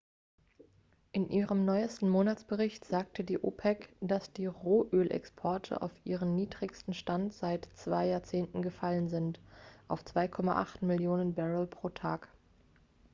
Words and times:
in 1.11 1.29
ihrem 1.29 1.63
neuesten 1.63 2.09
monatsbericht 2.09 2.85
sagte 2.85 3.23
die 3.23 3.37
opec 3.37 3.87
dass 4.01 4.33
die 4.33 4.47
rohölexporte 4.47 5.79
auf 5.79 5.91
ihren 6.05 6.35
niedrigsten 6.35 6.95
stand 6.95 7.33
seit 7.35 7.69
zwei 7.75 8.07
jahrzehnten 8.07 8.63
gefallen 8.63 9.09
sind 9.09 9.39
auf 9.87 10.03
2,8 10.03 10.83
millionen 10.83 11.35
barrel 11.35 11.67
pro 11.67 11.89
tag 11.89 12.29